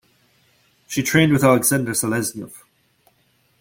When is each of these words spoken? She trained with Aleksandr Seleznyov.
She 0.87 1.03
trained 1.03 1.31
with 1.31 1.43
Aleksandr 1.43 1.91
Seleznyov. 1.91 2.63